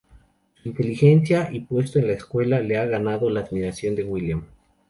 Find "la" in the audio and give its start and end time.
2.07-2.13, 3.29-3.41